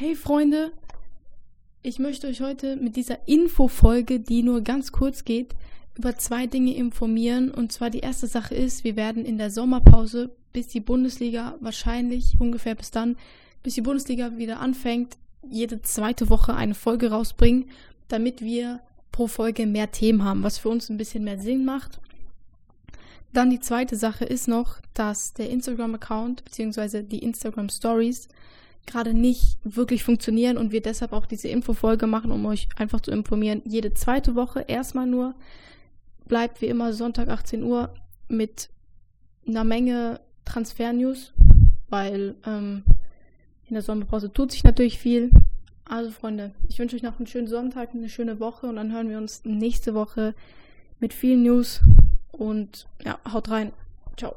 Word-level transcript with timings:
Hey 0.00 0.16
Freunde, 0.16 0.72
ich 1.82 1.98
möchte 1.98 2.26
euch 2.26 2.40
heute 2.40 2.76
mit 2.76 2.96
dieser 2.96 3.28
Infofolge, 3.28 4.18
die 4.18 4.42
nur 4.42 4.62
ganz 4.62 4.92
kurz 4.92 5.26
geht, 5.26 5.54
über 5.94 6.16
zwei 6.16 6.46
Dinge 6.46 6.74
informieren. 6.74 7.50
Und 7.50 7.70
zwar 7.70 7.90
die 7.90 7.98
erste 7.98 8.26
Sache 8.26 8.54
ist, 8.54 8.82
wir 8.82 8.96
werden 8.96 9.26
in 9.26 9.36
der 9.36 9.50
Sommerpause, 9.50 10.34
bis 10.54 10.68
die 10.68 10.80
Bundesliga 10.80 11.58
wahrscheinlich 11.60 12.36
ungefähr 12.40 12.74
bis 12.74 12.90
dann, 12.90 13.18
bis 13.62 13.74
die 13.74 13.82
Bundesliga 13.82 14.38
wieder 14.38 14.60
anfängt, 14.60 15.18
jede 15.46 15.82
zweite 15.82 16.30
Woche 16.30 16.54
eine 16.54 16.74
Folge 16.74 17.10
rausbringen, 17.10 17.68
damit 18.08 18.40
wir 18.40 18.80
pro 19.12 19.26
Folge 19.26 19.66
mehr 19.66 19.92
Themen 19.92 20.24
haben, 20.24 20.42
was 20.42 20.56
für 20.56 20.70
uns 20.70 20.88
ein 20.88 20.96
bisschen 20.96 21.24
mehr 21.24 21.38
Sinn 21.38 21.66
macht. 21.66 22.00
Dann 23.34 23.50
die 23.50 23.60
zweite 23.60 23.96
Sache 23.96 24.24
ist 24.24 24.48
noch, 24.48 24.80
dass 24.94 25.34
der 25.34 25.50
Instagram-Account 25.50 26.42
bzw. 26.46 27.02
die 27.02 27.18
Instagram 27.18 27.68
Stories 27.68 28.28
gerade 28.86 29.14
nicht 29.14 29.58
wirklich 29.62 30.04
funktionieren 30.04 30.56
und 30.56 30.72
wir 30.72 30.80
deshalb 30.80 31.12
auch 31.12 31.26
diese 31.26 31.48
Infofolge 31.48 32.06
machen, 32.06 32.32
um 32.32 32.44
euch 32.46 32.68
einfach 32.76 33.00
zu 33.00 33.10
informieren. 33.10 33.62
Jede 33.64 33.94
zweite 33.94 34.34
Woche 34.34 34.64
erstmal 34.66 35.06
nur 35.06 35.34
bleibt 36.26 36.60
wie 36.60 36.66
immer 36.66 36.92
Sonntag 36.92 37.28
18 37.28 37.62
Uhr 37.62 37.92
mit 38.28 38.68
einer 39.46 39.64
Menge 39.64 40.20
Transfer-News, 40.44 41.32
weil 41.88 42.34
ähm, 42.46 42.84
in 43.68 43.74
der 43.74 43.82
Sommerpause 43.82 44.32
tut 44.32 44.52
sich 44.52 44.64
natürlich 44.64 44.98
viel. 44.98 45.30
Also 45.84 46.10
Freunde, 46.10 46.52
ich 46.68 46.78
wünsche 46.78 46.96
euch 46.96 47.02
noch 47.02 47.18
einen 47.18 47.26
schönen 47.26 47.48
Sonntag, 47.48 47.90
eine 47.94 48.08
schöne 48.08 48.38
Woche 48.38 48.66
und 48.66 48.76
dann 48.76 48.92
hören 48.92 49.08
wir 49.08 49.18
uns 49.18 49.44
nächste 49.44 49.94
Woche 49.94 50.34
mit 51.00 51.12
vielen 51.12 51.42
News 51.42 51.80
und 52.30 52.86
ja, 53.04 53.18
haut 53.32 53.50
rein. 53.50 53.72
Ciao. 54.16 54.36